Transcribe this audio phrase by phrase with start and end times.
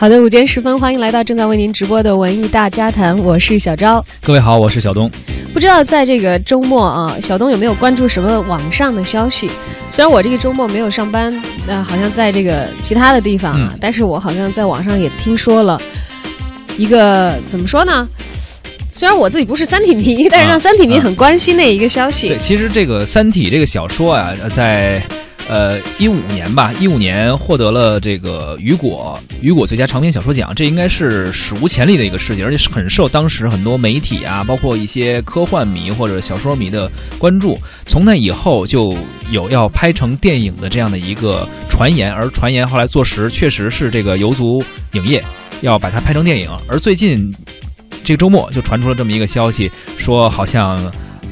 [0.00, 4.02] 好的，午间时分，欢迎来到正在为您直播的文艺大家谈，我是小昭。
[4.22, 5.10] 各位好，我是小东。
[5.52, 9.50] 不知道在这个周末啊，小东有没有关注什么网上的消息？
[9.90, 15.78] 虽然我这个周末没有上班，那好像在这个其他的地方啊，但是我好像在网上也听说了
[16.78, 18.08] 一个怎么说呢？
[18.90, 22.28] 虽然我自己不是三体迷，但是让三体迷很关心的一个消息。
[22.28, 25.02] 对，其实这个《三体》这个小说啊，在。
[25.50, 37.58] 呃，一五年吧，一五年获得了这个雨果雨果最佳长篇小说奖，这应该是史无前例的一个事情，而且是很受当时很多媒体啊，包括一些科幻迷或者小说迷的关注。
[37.84, 38.96] 从那以后就
[39.32, 45.20] 有要拍成电影的这样的一个传言，而传言后来坐实，确实是这个游族影业
[45.62, 46.48] 要把它拍成电影。
[46.68, 47.28] 而最近
[48.04, 50.80] 这个周末就传出了这么一个消息，说好像。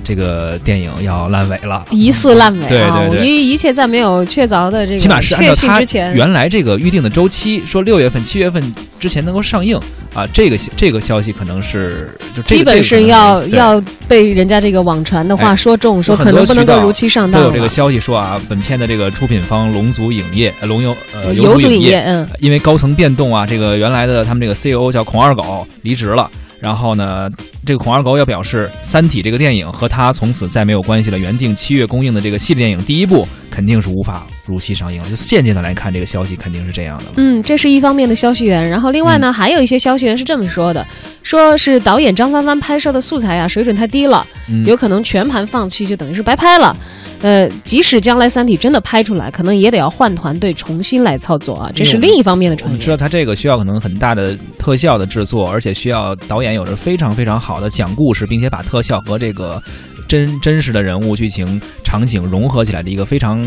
[0.08, 2.68] 这个电影要烂尾了，疑似烂尾啊！
[2.70, 9.78] 对对对，一一切在没有确凿的这个起码是按照他之前原来这个预定的周期，说六月份、七月份之前能够上映
[10.14, 10.26] 啊。
[10.32, 17.42] 这个这个消息可能是就基本是要要被人家这个网传的话说中，说可能不能够如期上档。
[17.42, 26.30] 都有这个消息说啊，本片的这个出品方龙族影业、龙游呃游族影业，嗯，因为高层变动啊，这个原来的他们这个 CEO 叫孔二狗离职了。
[26.60, 27.30] 然后呢，
[27.64, 31.18] 这个孔二狗要表示，《三体》这个电影和他从此再没有关系了。
[31.18, 35.08] 原定七月公映的这个系列电影第一部，肯定是无法如期上映了。
[35.08, 37.04] 就现阶段来看，这个消息肯定是这样的。
[37.16, 38.68] 嗯，这是一方面的消息源。
[38.68, 40.84] 然后另外呢，还有一些消息源是这么说的：
[41.22, 44.26] 说是导演张帆帆拍摄的素材啊，水准太低了，
[44.66, 46.76] 有可能全盘放弃，就等于是白拍了。
[47.20, 52.80] 呃，即使将来《三体》真的拍出来，可能也得要换团队重新来操作啊，这是另一方面的传言。
[52.80, 59.60] 知道他这个需要可能很大的特效的制作，而且需要导演有着非常非常好的讲故事，并且把特效和这个
[60.06, 63.42] 真真实的人物、剧情、场景融合起来的一个非常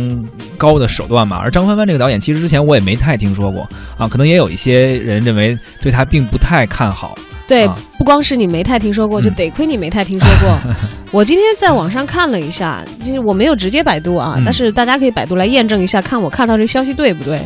[0.57, 1.37] 高的手段嘛。
[1.37, 7.17] 而张帆帆这个导演，其实之前我也没太听说过啊，可能也有一些人认为对他并不太看好。
[7.51, 10.57] 对，不光是你没太听说过，就得亏你没太听说过。
[11.11, 17.37] 我今天在网上看了一下，其实我没有直接百度啊，但是大家可以百度来验证一下，看我看到这消息对不对？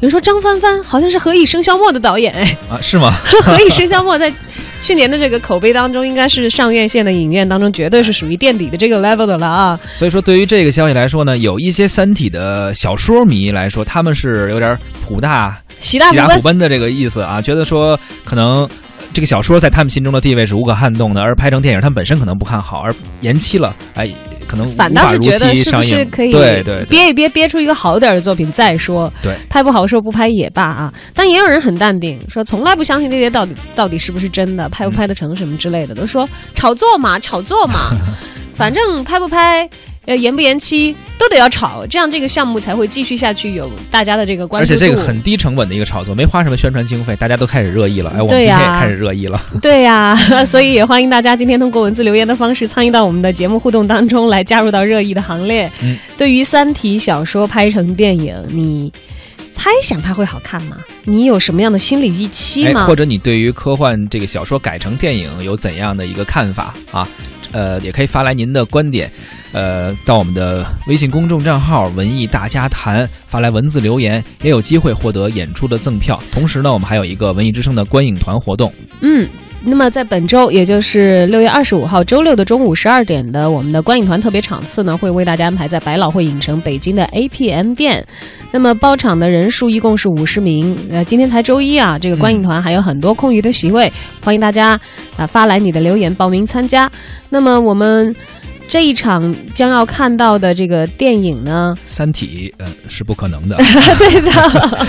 [0.00, 3.14] 有人说张帆帆好像是《何以笙箫默》的导演，哎 啊，是吗？
[3.42, 4.32] 《何以笙箫默》在
[4.80, 9.78] 去年的这个口碑当中，应该是上院线的影院当中绝对是属于垫底的这个 level 的了啊。
[9.92, 18.68] 所以说，对于这个消息来说呢，有一些《三体》的小说迷来说，他们是有点普大喜大普奔的这个意思啊，觉得说可能。
[19.12, 24.10] 这个小说在他们心中的地位是无可撼动的，而拍成电影，他们本身可能不看好，而延期了，哎，
[24.46, 29.12] 可能反倒是觉得是不是可以对对憋一憋，憋出一个好点的作品再说。
[29.22, 30.92] 对，拍不好说不拍也罢啊。
[31.14, 37.90] 但也有人很淡定，说从来不相信这些到底 到底是不是真的，拍不拍得成什么之类的，都说炒作嘛，炒作嘛，
[38.54, 39.68] 反正拍不拍。
[40.06, 44.64] 要延不延期都得要炒，这样这个项目才会继续下去，有大家的这个关注。
[44.64, 48.10] 而且这个很低成本的一个炒作，没花什么宣传经费，大家都开始热议了。
[48.10, 49.40] 哎，我们今天也开始热议了。
[49.60, 55.70] 对呀， 所以也欢迎大家今天通过文字留言的方式参与到我们的节目互动当中来，加入到热议的行列。
[55.82, 58.92] 嗯，对于《三体》小说拍成电影，你
[59.52, 60.76] 猜想它会好看吗？
[61.04, 62.86] 你有什么样的心理预期吗？
[62.86, 67.08] 或者你对于科幻这个小说改成电影有怎样的一个看法啊？
[67.52, 69.12] 呃，也可以发来您的观点，
[69.52, 76.20] 呃，到我们的微信公众账号“文艺大家谈”发来文字留言，也有机会获得演出的赠票。
[76.32, 78.72] 同时呢，我们还有一个文艺之声的观影团活动。
[79.00, 79.28] 嗯。
[79.64, 88.04] 那么在本周，也就是六月二十五号周六的中午十二点的我们的观影团特别场次呢，会为大家安排在百老汇影城北京的 APM 店。
[88.50, 90.76] 那么包场的人数一共是五十名。
[90.90, 93.92] 呃，今天才周一啊，这个观影团还有很多空余的席位，
[94.24, 94.70] 欢迎大家
[95.16, 96.90] 啊发来你的留言报名参加。
[97.30, 98.12] 那么我们
[98.68, 103.56] 这一场将要看到的这个电影呢，《三体》呃是不可能的，
[103.98, 104.86] 对的，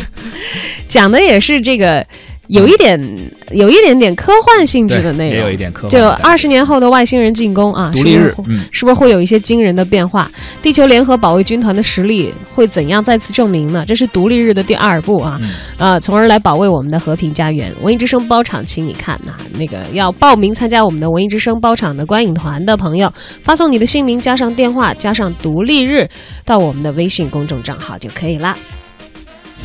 [0.88, 2.06] 讲的也是这个。
[2.53, 2.99] 有一点，
[3.51, 5.89] 有一点点科幻性质的内容，也有一点科幻。
[5.89, 8.31] 就二十年后的外星人进攻啊，独立日，
[8.69, 10.31] 是不是会有一些惊人的变化？
[10.61, 13.83] 地球联合保卫军团的实力会怎样再次证明呢？
[13.87, 15.41] 这是独立日的第二部啊，
[15.77, 17.73] 呃，从而来保卫我们的和平家园。
[17.81, 23.11] 文艺之声包场，请你看呐，那个要报名参加我们的文艺之声包场的观影团的朋友，
[23.41, 26.07] 发送你的姓名加上电话加上独立日
[26.45, 28.56] 到我们的微信公众账号就可以啦。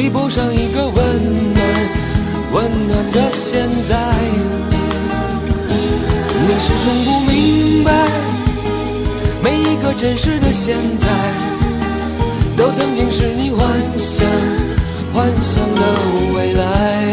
[0.00, 1.64] 比不上一个温暖
[2.52, 3.98] 温暖的现在。
[6.46, 8.06] 你始终不明白，
[9.42, 11.08] 每一个真实的现在，
[12.56, 13.68] 都曾经是你幻
[13.98, 14.24] 想
[15.12, 15.82] 幻想的
[16.36, 17.04] 未来。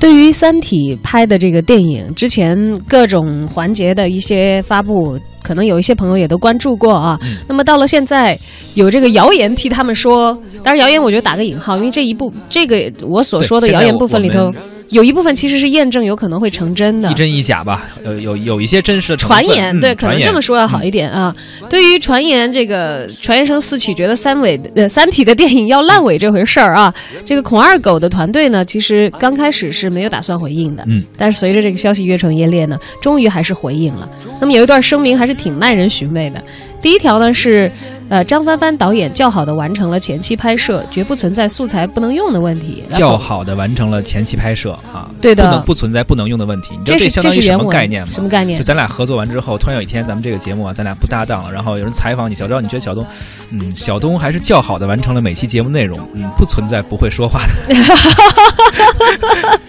[0.00, 2.56] 对于《三体》拍的这个电影，之前
[2.88, 7.18] 各种环节的一些发布，可能有一些朋友也都关注过啊。
[7.48, 8.38] 那么到了现在，
[8.74, 10.32] 有这个谣言替他们说，
[10.62, 14.52] 当然谣言我觉得打个引号，因为这一部这个我所说的谣言部分里头。
[14.90, 17.88] 有一部分其实是验证有可能会成真的，一真一假吧。
[18.04, 21.34] 有有有一些真实的传言，对，可能这么说要好一点啊。
[21.68, 26.92] 对于传言，这个传言声四起，觉得三尾呃《三体》的电影要烂尾这回事儿啊，
[27.24, 34.08] 这个孔二狗的团队呢，其实刚开始是没有打算回应的，嗯，但是随着这个消息越传越烈呢，终于还是回应了。
[34.40, 36.42] 那么有一段声明还是挺耐人寻味的。
[36.82, 37.70] 第一条呢是，
[38.10, 42.82] 呃，张帆帆导演较好的完成了前期拍摄，绝不存在素材不能用的问题。
[42.92, 46.76] 较好的完成了前期拍摄啊，对的，不能不存在不能用的问题。
[46.76, 48.08] 你知道这相当于什么概念吗？
[48.10, 48.58] 什么概念？
[48.58, 53.06] 就咱俩合作完之后，突然有一天咱们这个节目啊，咱俩不搭档了，然后有人采访你，小赵，你觉得小东，
[53.52, 57.74] 嗯，小东还是较好的完成了每期节目内容，嗯，不存在不会说话的。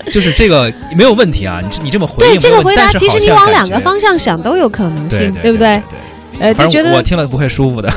[0.11, 5.79] 就是这个没有问题啊，你你这么回应，对这个回答，其实你往两个方向想都有可能性，对不对？
[6.41, 7.89] 呃，就觉得我听了不会舒服的，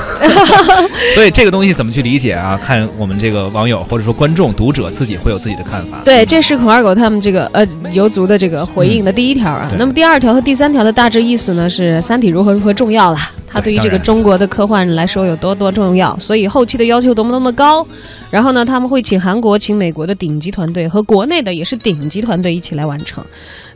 [1.14, 2.60] 所以这个东西怎么去理解啊？
[2.62, 5.98] 看我们这个网友或者说观众、读者自己会有自己的看法。
[6.04, 9.70] 对，这是孔二狗他们这个呃游族的这个回应的第一条啊。
[9.78, 13.18] 那么第二条和第三条的大致意思呢是《三体》如何如何重要了，
[13.54, 17.86] 它对于这个中国的科幻来说有多多重要，所以后期的要求多么多么高。
[18.28, 23.24] 然后呢，他们会请韩国、请美国的顶级团队和国内的也是顶级团队一起来完成。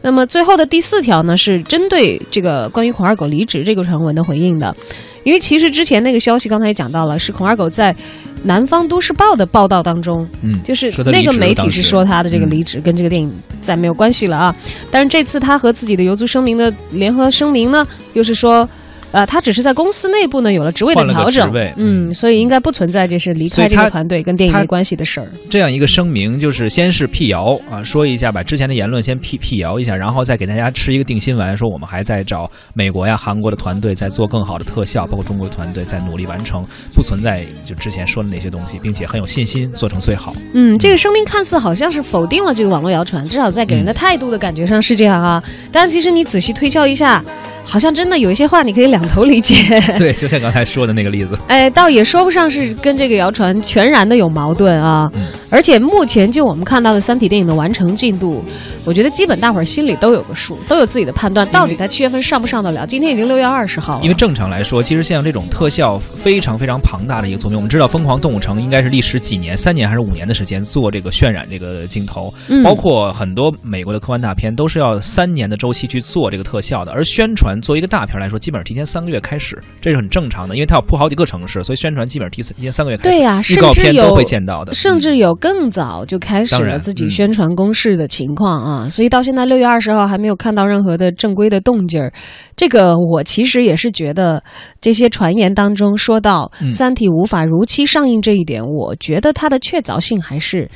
[0.02, 4.76] 那么最后的第四条呢，是针对这个关于孔二狗离职这个传闻的回应的，
[5.22, 7.94] 因为其实之前那个消息刚才也讲到了，是孔二狗在
[8.42, 14.54] 南方都市报的报道当中，嗯，就是那个媒体是说他的这个离职跟这个电影再没有关系了啊。
[14.90, 18.68] 但是这次他和自己的游族声明的联合声明呢，又是说。
[19.10, 25.26] 呃，他只是在公司内部呢有了职位的调整，嗯，所以应该不存在这是离开这个团队跟电影没关系的事儿。
[25.48, 36.62] 这样一个声明就是先是辟谣啊，说一下把之前的言论先辟辟谣一下，然后再给大家吃一个定心丸，说我们还在找美国呀、韩国的团队在做更好的特效，包括中国的团队在努力完成，
[36.94, 40.34] 不存在就之前说的那些东西，并且很有信心做成最好。
[40.52, 45.42] 嗯，这个声明看似好像是否定了这个网络谣传，至少在给人的态度的感觉上是这样啊。
[45.72, 47.24] 但其实你仔细推敲一下。
[47.70, 49.54] 好像真的有一些话你可以两头理解，
[49.98, 55.10] 对，就像刚才说的那个例子，哎，倒也说不上是跟这个谣传全然的有矛盾啊。
[55.50, 58.42] 而且目前就我们看到的《三体》电影的完成进度，
[58.84, 62.86] 我觉得基本大伙儿心里都有个数，都有自己的判断，到底它七月份上不上得了？
[62.86, 64.00] 今天已经六月二十号了。
[64.02, 72.32] 因为正常来说，其实像这种特效非常非常庞大的一个作品，我们知道《疯狂动物城》应该是历时几年，三年还是五年的时间做这个渲染这个镜头，
[72.64, 77.57] 包括很多美国的科幻大片都是要三年的周期去做这个特效的，而宣传。
[77.60, 83.16] 作为一个大片来说，基本上提前三个月开始，这是很正常的，因为它要铺好几个城市，所以宣传基本上提提前三个月开始。
[83.16, 88.88] 对呀，预告片都会见到的，甚至有更早就开始了自己宣传攻势的情况啊！
[88.88, 92.12] 所以到现在六月二十号还没有看到任何的正规的动静儿。
[92.56, 94.42] 这个我其实也是觉得，
[94.80, 100.68] 这些传言当中说到《三体》无法如期上映这一点，我觉得它的确凿性还是。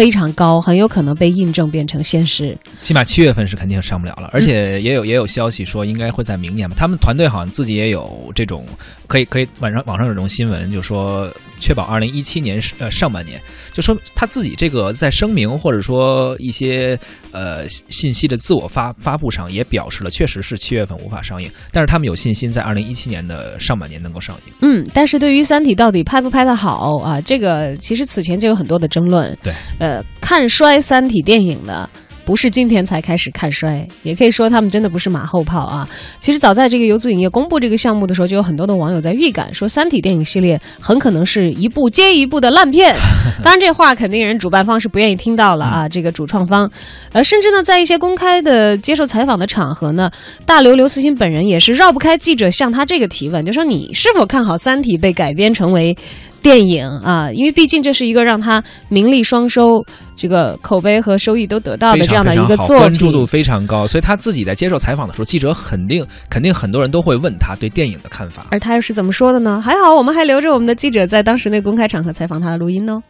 [0.00, 2.56] 非常高，很有可能被印证变成现实。
[2.80, 6.74] 起码七月份是肯定上不了了，而且也有也有消息说应该会在明年吧。
[6.74, 8.64] 他们团队好像自己也有这种，
[9.06, 11.30] 可以可以网上网上有这种新闻，就说
[11.60, 13.38] 确保二零一七年呃上半年，
[13.74, 16.98] 就说他自己这个在声明或者说一些
[17.30, 24.54] 呃信息的自我发发布上也表示了，确实是七月份无法上映，但是他们有信心在二零一七年的上半年能够上映。
[24.62, 29.36] 嗯，但是对于《三体》到底拍不拍得好啊，这个其实此前就有很多的争论。
[29.42, 29.52] 对。
[29.78, 29.89] 呃，
[30.20, 31.88] 看衰《三体》电影的，
[32.24, 35.88] 不是今天才开始看衰，也可以说他们真的不是马后炮啊。
[36.20, 42.94] 其实早在这个游族影业公布这个项目的时候，就有很多的网友在预感说，《三体》电影系列很可能是一部接一部的烂片。
[43.42, 45.88] 当然，这话肯定人主办方是不愿意听到了啊。
[45.88, 46.70] 这个主创方，
[47.12, 50.10] 呃，甚至呢，在一些公开的接受采访的场合呢，
[50.46, 55.96] 大刘刘慈欣本人也是绕不开记者向他这个提问，就说你是否看好《三体》被改编成为。
[56.42, 59.84] 电影啊，因为毕竟这是一个让他名利双收、
[60.16, 63.26] 这个口碑和收益都得到的这样的一个作品关注度。
[63.26, 68.46] 非常高，所以他自己在接受采访的时候，记者肯定肯定很多人都会问他对电影的看法。
[68.50, 69.60] 而他又是怎么说的呢？
[69.60, 73.00] 还好，我们还留着我们的记者在当时那公开场合采访他的录音呢。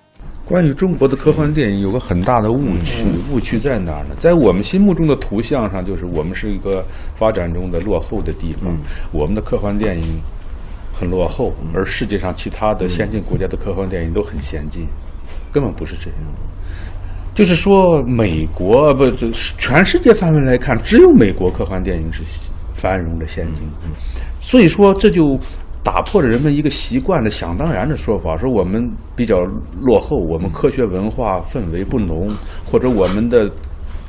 [0.45, 4.17] 关于中国的科幻电影有个很大的误区，误区在哪儿呢？
[4.19, 6.85] 在我们心目中的图像上，就是我们是一个
[7.15, 8.77] 发展中的落后的地方，
[9.13, 10.21] 我们的科幻电影
[11.01, 14.87] 很落后，而世界上其他的先进国家的科幻电影都很先进，
[15.51, 16.19] 根本不是这样。
[17.35, 22.23] 就是说，美国不，这是全世界范围来看，只有美国科幻电影是
[22.75, 23.65] 繁荣的先进，
[24.41, 25.39] 所以说这就
[25.83, 29.39] 打破了人们一个习惯的想当然的说法，说我们比较
[29.81, 32.29] 落后，我们科学文化氛围不浓，
[32.71, 33.51] 或者我们的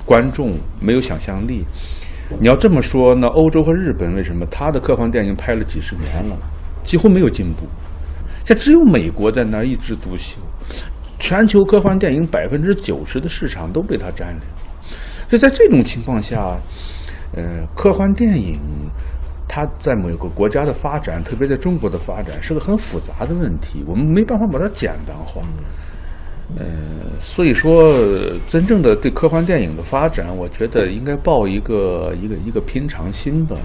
[0.06, 1.64] 观众没有想象力。
[2.40, 6.38] 你要这么说，那欧洲和日本为什么他的科幻电影拍了几十年了，
[6.84, 7.66] 几乎没有进步？
[8.46, 10.38] 现在只有美国在那儿一枝独秀，
[11.20, 14.42] 全球科幻电影百分之九十的市场都被它占领。
[15.30, 16.58] 所以在这种情况下，
[17.34, 18.60] 呃，科幻电影
[19.48, 25.42] 它在某个国家的发展，特别在中国的发展，是个很复杂的问题，我们没办法把它简单化。
[26.58, 26.66] 呃，
[27.22, 27.94] 所以说，
[28.46, 33.56] 真正的对科幻电影的发展，我觉得应该抱一个一个一个平常心吧，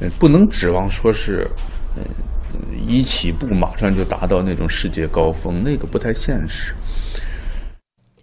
[0.00, 1.48] 呃，不能指望说是，
[1.96, 2.02] 呃，
[2.86, 6.72] 一起步马上就达到那种世界高峰，那个不太现实。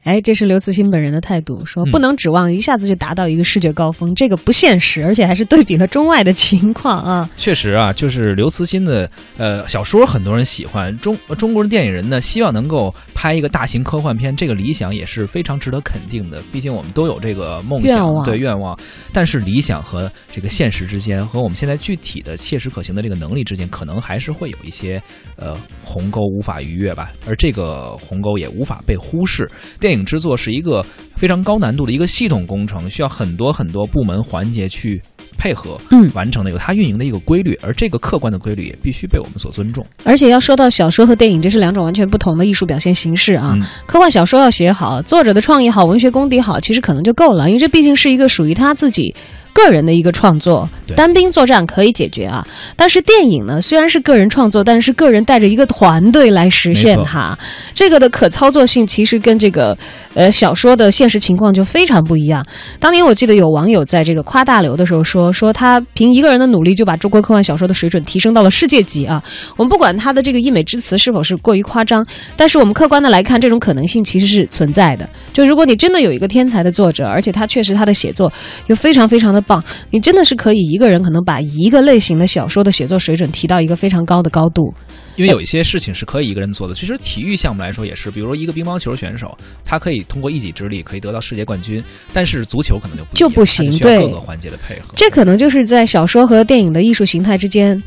[0.06, 7.28] 哎，这是刘慈欣本人的态度，说嗯不能指望一下子就达到一个世界高峰，这个不现实，而且还是对比了中外的情况啊。
[7.38, 10.96] 确实啊，就是刘慈欣的呃小说，很多人喜欢。
[11.00, 16.40] 中呃中国的电影人呢，希望能够拍一个大型科幻片，这个理想也是非常值得肯定的。
[16.54, 18.78] 毕竟我们都有这个梦想，愿对愿望。
[19.12, 25.02] 但是理想和这个现实之间，和我们现在具体的切实可行的这个能力之间，可能还是会有一些
[25.36, 27.12] 呃鸿沟无法逾越吧。
[27.26, 29.50] 而这个鸿沟也无法被忽视。
[29.80, 30.84] 电影制作是一个
[31.16, 35.00] 非常高难度的一个系统工程，需要很多很多部门环节去
[35.38, 39.86] 配合，嗯完成的有它运营的一个规律，而这个客观的规律也必须被我们所尊重。
[40.04, 43.52] 而且要说到小说和电影，这是两种完全不同的艺术表现形式啊。
[43.54, 49.14] 嗯科幻小说要写好，作者的创意好，文学功底好，其实可能就够了，因为这毕竟是一个属于他自己。
[49.56, 52.46] 个人的一个创作，单兵作战可以解决啊，
[52.76, 57.40] 但是电影呢，虽然是个人创作，但是个人带着一个团队来实现它，
[57.74, 59.76] 这个的可操作性其实跟这个
[60.14, 62.46] 呃小说的现实情况就非常不一样。
[62.82, 69.24] 当年我记得有网友在这个夸大刘的时候说，说他凭一个人的努力就把中国科幻小说的水准提升到了世界级啊。
[69.56, 75.10] 我们不管他的这个溢美之词是否是过于夸张，但是我们客观的来看，这种可能性其实是存在的。
[75.32, 78.32] 就如果你真的有一个天才的作者，而且他确实他的写作
[78.68, 84.74] 又非常非常的棒，你真的是可以一个人可能把一个类型的小说的写作水准提到一个非常高的高度。
[85.16, 86.74] 因为有一些事情是可以一个人做的。
[86.74, 94.88] 其实体育项目来说也是，比如说一个乒乓球选手，他可以通过一己之力可以得到世界冠军，但是足球可能就不就不行对各个环节的配合。
[94.96, 97.82] 这可能就是在小说和电影的艺术形态之间。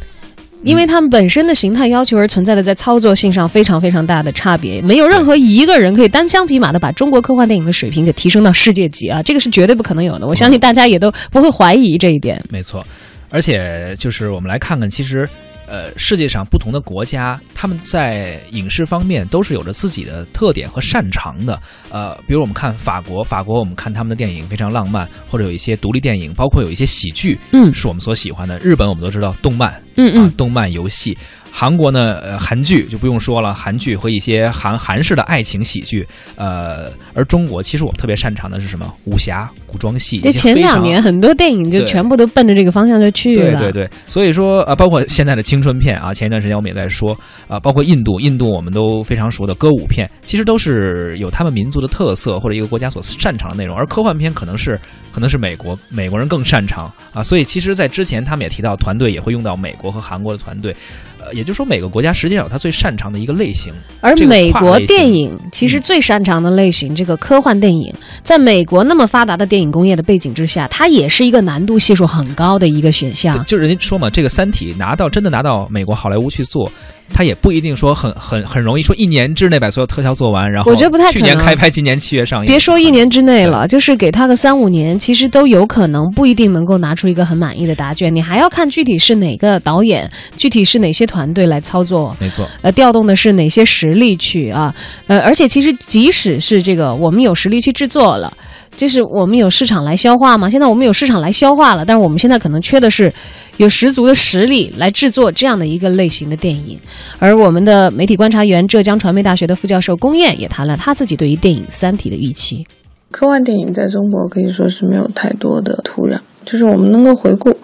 [0.62, 10.26] 因为他们本身的形态要求而存在的，在操作性上非常非常大的差别，没有任何一个人可以单枪匹马的把中国科幻电影的水平给提升到世界级啊，这个是绝对不可能有的。
[10.26, 12.42] 我相信大家也都不会怀疑这一点。
[12.50, 12.86] 没错，
[13.30, 15.28] 而且就是我们来看看，其实。
[15.68, 21.60] 呃，世界上不同的国家，他们在影视方面都是有着自己的特点和擅长的。
[21.90, 28.58] 呃，比如我们看法国，法国我们看他们的电影非常浪漫，或者有一些独立电影，包括有一些喜剧，嗯是我们所喜欢的。
[28.58, 31.16] 日本我们都知道动漫，嗯嗯啊，动漫游戏。
[31.60, 38.94] 韩国呢，呃，韩剧就不用说了，韩剧和一些韩韩式的爱情喜剧，呃，而中国其实我们特别擅长的是什么？
[39.06, 40.20] 武侠、古装戏。
[40.20, 43.58] 这前两年很多电影就全部都奔着这个方向就去了。
[43.58, 54.78] 对对对，所以说呃，包括现在的青春片啊，前一段时间我们也在说啊、包括印度，印度我们都非常熟的歌舞片，其实都是有他们民族的特色或者一个国家所擅长的内容，而科幻片可能是
[55.10, 60.76] 可能是美国美国人更擅长啊，所以其实，在之前他们也提到团队也会用到美国和韩国的团队，
[61.20, 73.42] 呃，也就是说每个国家实际上有它最擅长的一个类型，而美国电影其实最擅长的类型，这个科幻电影，在美国那么发达的电影工业的背景之下，它也是一个难度系数很高的一个选项就。
[73.42, 76.70] 就是人家说嘛，这个《三体》拿到真的拿到美国好莱坞去做，
[77.12, 82.46] 它也不一定说很很很容易说一年之内把所有特效做完，然后我觉得不太可去年开拍，今年七月上映。
[82.46, 88.14] 别说一年之内了，就是给他个三五年，其实都有可能不一定能够拿出一个很满意的答卷。
[88.14, 92.16] 你还要看具体是哪个导演，具体是哪些团队来操作。
[92.20, 94.74] 没错，呃，调动的是哪些实力去啊？
[95.06, 98.32] 呃，而且其实即使是这个我们有实力去制作了，
[98.78, 100.48] 就是我们有市场来消化吗？
[100.48, 103.12] 现在我们有市场来消化了，但是我们现在可能缺的是
[103.56, 106.78] 有十足的实力来制作这样的一个类型的电影。
[107.18, 112.64] 而我们的媒体观察员、浙江传媒大学的副教授龚燕也谈了他自己对于电影《三体》的预期。
[113.10, 117.56] 科幻电影在中国可以说是没有太多的土壤，就是我们能够回顾，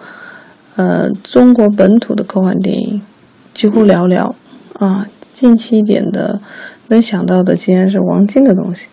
[0.75, 3.01] 呃，中国本土的科幻电影
[3.53, 4.33] 几乎寥寥
[4.73, 5.07] 啊。
[5.31, 6.39] 近期一点的
[6.87, 8.87] 能想到的，竟然是王晶的东西。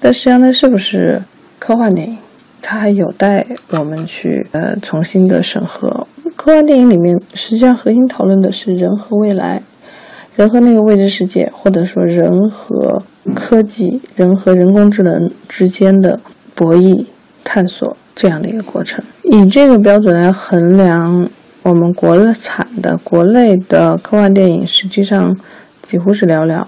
[0.00, 1.22] 但实际上，那是不是
[1.58, 2.18] 科幻电影？
[2.62, 6.06] 它还有待我们去呃重新的审核。
[6.34, 9.62] 科幻电影里面，实际上核心讨论的是人和未来，
[10.34, 13.02] 人和那个未知世界，或者说人和
[13.34, 16.18] 科技、人和人工智能之间的
[16.54, 17.06] 博弈
[17.44, 19.04] 探索这样的一个过程。
[19.22, 21.28] 以这个标准来衡量
[21.62, 25.36] 我们国产的国内的科幻电影，实际上
[25.82, 26.64] 几乎是寥寥。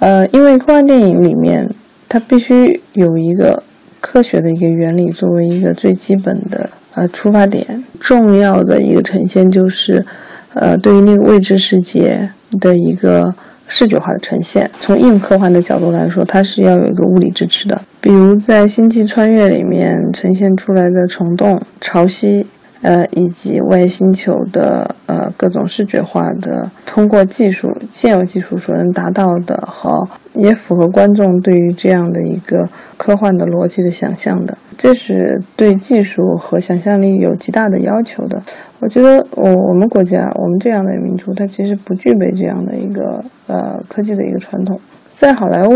[0.00, 1.72] 呃，因为科幻电影里面。
[2.08, 3.64] 它必须有一个
[4.06, 10.06] 科学的一个原理作为一个最基本的呃出发点，重要的一个呈现就是，
[10.54, 13.34] 呃，对于那个未知世界的一个
[13.66, 14.70] 视觉化的呈现。
[14.78, 22.46] 从硬科幻的角度来说，它是要有一个物理支持的，比如在《星际穿越》里面呈现出来的虫洞、潮汐。
[22.86, 38.40] 呃，以及外星球的呃各种视觉化的，通过技术现有技术所能达到的，和也符合观众对于这样的一个科幻的逻辑的想象的，这是对技术和想象力有极大的要求的。
[38.78, 44.78] 我觉得我我们国家我们这样的民族，它其实不具备这样的一个呃科技的一个传统。
[45.12, 45.74] 在好莱坞，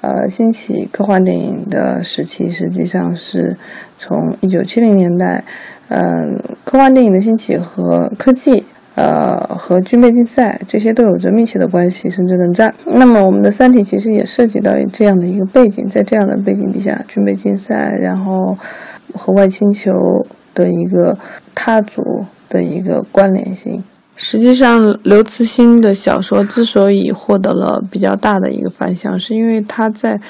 [0.00, 3.54] 呃兴起科幻电影的时期，实际上是
[3.98, 5.44] 从一九七零年代。
[5.94, 12.74] 嗯，科幻电影的兴起和科技，呃，和军备竞赛这些都有着密切的关系，甚至冷战。
[12.86, 18.56] 那么，我们的《三体》其实也涉及到这样的一个背景，在这样的背景底下，军备竞赛，然后
[19.12, 19.92] 和外星球
[20.54, 21.14] 的一个
[21.54, 22.02] 踏足
[22.48, 23.84] 的一个关联性。
[24.16, 30.14] 实际上，刘慈欣的小说之所以获得了比较大的一个反响，是因为他在《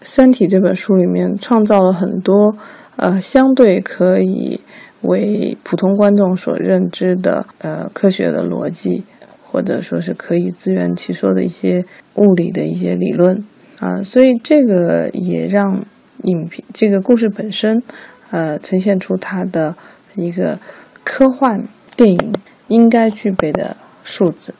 [0.00, 2.54] 三体》这本书里面创造了很多，
[2.96, 4.58] 呃，相对可以。
[5.04, 9.04] 为普通观众所认知的呃科学的逻辑，
[9.42, 11.84] 或者说是可以自圆其说的一些
[12.16, 13.44] 物理的一些理论
[13.78, 15.84] 啊，所以这个也让
[16.22, 17.82] 影片这个故事本身，
[18.30, 19.74] 呃，呈现出它的
[20.16, 20.58] 一个
[21.04, 21.62] 科幻
[21.96, 22.34] 电影
[22.68, 24.52] 应该具备的素质。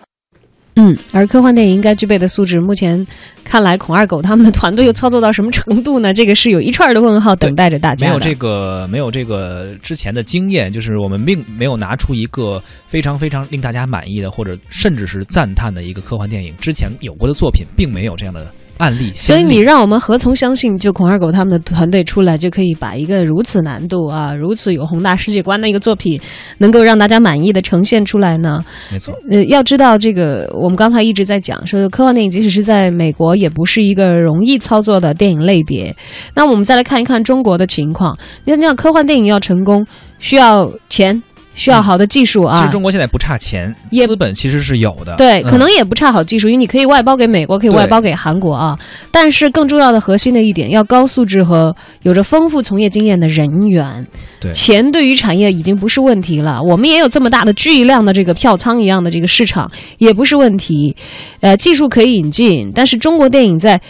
[0.77, 3.07] 嗯，而科幻电影应该具备的素质，目前
[3.45, 6.13] 看来，孔二狗他们的团队又操作到什么程度呢？
[6.13, 8.09] 这个是有一串的问号等待着大家。
[8.09, 16.53] 没有这个，没有这个之前的经验，就是我们并没有拿出一个非常非常令大家满意的，或者甚至是赞叹的一个科幻电影。
[16.61, 18.45] 之前有过的作品，并没有这样的。
[18.79, 26.21] 案例，所以你让我们何从相信，就孔二狗他们的团队出来就可以把一个如此难度啊、如此有宏大世界观的一个作品，
[26.59, 28.65] 能够让大家满意的呈现出来呢？
[28.91, 35.95] 没错，呃，要知道这个，我们刚才一直在讲，说科幻电影即使是在美国，也不是一个容易操作的电影类别。
[36.35, 39.87] 那我们再来看一看中国的情况，你看，你看科幻电影要成功，
[40.19, 41.23] 需要钱。
[41.55, 42.59] 需要好的技术啊！
[42.59, 43.75] 其实中国现在不差钱，
[44.07, 45.15] 资本其实是有的。
[45.17, 48.79] 对，可能也不差好技术，因为你可以外包给美国，可以外包给韩国啊。
[49.11, 54.07] 但是更重要的核心的一点，要高素质和有着丰富从业经验的人员。
[54.41, 56.61] 对，钱对于产业已经不是问题了。
[56.61, 60.95] 我们也有这么大的巨量的这个票仓一样的这个市场，也不是问题。
[61.41, 63.81] 呃，技术可以引进，但是中国电影在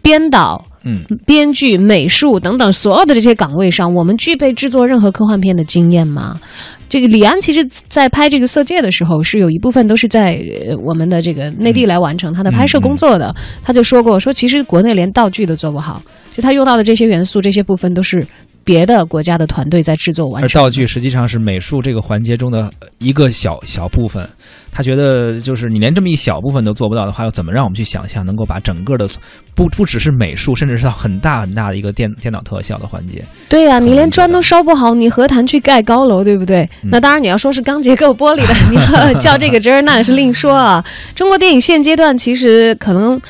[0.00, 0.64] 编导。
[0.84, 6.40] 嗯，编剧、美术等等所有的这些岗位上，我们具备制作任何科幻片的经验吗？
[6.88, 10.42] 这个李安其实，在拍这个《色戒》的时候，是有一部分都是在
[10.82, 13.34] 我们的这个内地来完成他的拍摄工作的。
[13.62, 18.26] 他就说过，说其实国内连道具都做不好，就他用到的这些元素、这些部分都是。
[18.70, 24.24] 别的国家的团队在制作完成，而道具实际上是美术这个环节中的一个小小部分。
[24.70, 29.08] 他觉得，就是你连这么一小部分都做不到的话，要怎么让我们去想象能够把整个的
[29.56, 33.24] 不不只是美术，甚至是到很大很大的一个电电脑特效的环节？
[33.48, 36.70] 对呀，你连砖都烧不好，你何谈去盖高楼，对不对？
[36.82, 40.84] 那当然，你要说是钢结构玻璃的，你要较这个真儿，那也是另说啊。
[41.16, 43.20] 中国电影现阶段其实可能。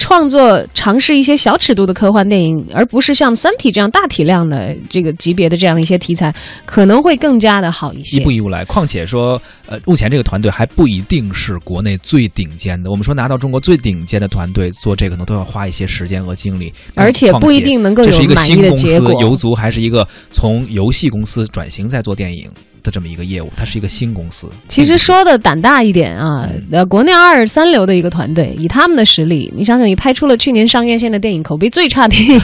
[0.00, 6.34] 创作尝试一些小尺度的科幻电影，而不是像《三体》这样大体量的这个级别的这样的一些题材，
[6.64, 8.18] 可能会更加的好一些。
[8.18, 12.90] 一步一步来，况且说，呃，目前这个团队还不一定是国内最顶尖的。
[12.90, 19.20] 我们说拿到中国最顶尖的团队做这个，可能都要花一些时间和精力，而且不一定能够有满意的结果。
[19.20, 22.50] 游族还是一个从游戏公司转型在做电影。
[22.82, 24.48] 的这么一个业务，它是一个新公司。
[24.68, 32.40] 其实说的胆大一点啊，嗯呃，国内二三流的一个团队，以他们的实力，你想想，你拍出了去年上院线的电影，口碑最差电影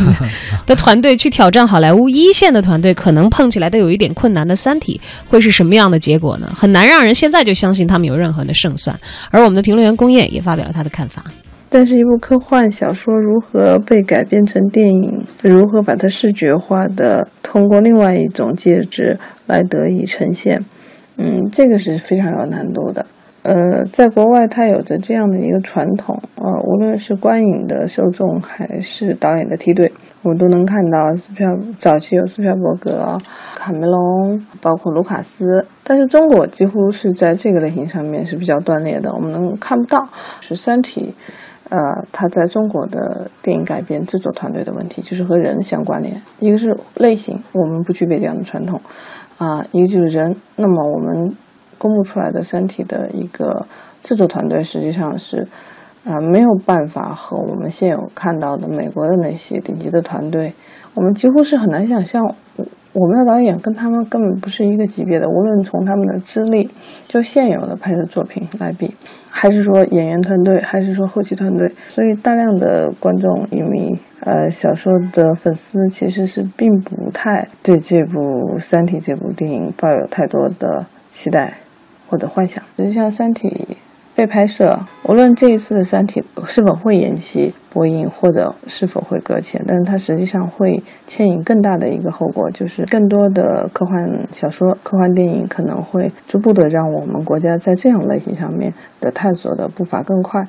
[0.66, 6.52] 的 团队去挑战好莱坞一线的团队，可能碰起来都有一点困难的《三体》，会是什么样的结果呢？
[6.54, 8.98] 很难让人现在就相信他们有任何的胜算。
[9.30, 11.24] 而我们的评论员龚烨也发表了他的看法。
[11.68, 20.64] 但是，一部科幻小说如何被改编成电影，如何把它视觉化的通过另外一种介质来得以呈现，
[21.18, 23.04] 嗯，这个是非常有难度的。
[23.42, 33.16] 呃，在国外，它有着这样的一个传统，呃，无论是观影的受众还是导演的梯队，我们都能看到斯皮尔早期有斯皮尔伯格、
[33.54, 40.08] 卡梅隆，包括卢卡斯，但是中国几乎是在这个类型上面是比较断裂的，我们能看不到
[40.40, 41.14] 是《三体》。
[41.68, 41.78] 呃，
[42.12, 46.14] 它在中国的电影改编制作团队的问题，就是和人相关联。
[46.38, 48.80] 一个是类型，我们不具备这样的传统，
[49.38, 50.34] 啊、一个就是人。
[50.54, 51.34] 那么我们
[51.76, 53.66] 公布出来的《三体》的一个
[54.04, 55.46] 制作团队，实际上是，
[56.04, 60.52] 啊、没有办法和我们现有看到的美国的那些顶级的团队，
[60.94, 62.22] 我们几乎是很难想象，
[62.56, 66.70] 我我们的导演跟他们根本不是一个级别的，无论从他们的资历，
[67.08, 68.94] 就现有的拍摄作品来比。
[69.38, 78.18] 还是说演员团队，还是说后期团队，所以大量的观众、影迷、呃小说的粉丝其实是并不太对这部
[78.58, 81.52] 《三体》这部电影抱有太多的期待
[82.08, 82.64] 或者幻想。
[82.78, 83.48] 实际上，《三体》
[84.16, 100.42] 被拍摄，无论这一次的《三体》是否会延期播映，或者是否会搁浅，但是它实际上会牵引更大的一个后果，就是更多的科幻小说、科幻电影可能会逐步的让我们国家在这样类型上面的探索的步伐更快。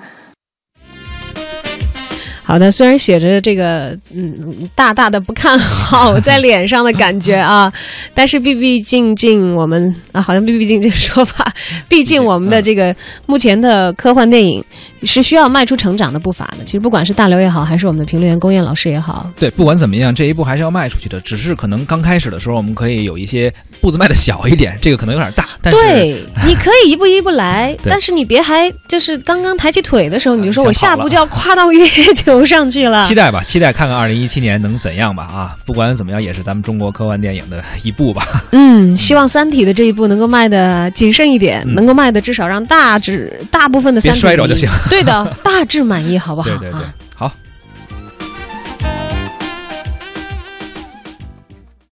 [2.47, 7.69] 好的，虽然写着这个嗯大大的不看好 在脸上的感觉啊，
[8.13, 11.45] 但是毕毕竟竟我们啊，好像毕毕竟这个说法，
[11.89, 14.63] 毕竟我们的这个目前的科幻电影
[15.03, 16.63] 是需要迈出成长的步伐的。
[16.65, 21.19] 其实不管是大刘也好，还是我们的评论员龚艳老师也好，对，不管怎么样，这一步还是要迈出去的。
[21.21, 33.05] 只是可能刚开始的时候，我们可以有一些步子迈的小一点，这个可能有点大，但是对，你可以一步一步来， 但是你别还就是刚刚抬起腿的时候，你就说我下步就要跨到月球上去了。
[33.07, 35.55] 期待吧，期待看看二零一七年能怎样吧啊！
[35.65, 38.27] 不管怎么样，也是咱们中国科幻电影的一步吧。
[38.51, 44.69] 嗯，希望《三体》的这一步能够迈的谨慎一点，嗯能够迈的至少让大致大部分的别三体摔着就行。
[44.89, 46.49] 对的，大致满意，好不好？
[46.49, 46.93] 对对对啊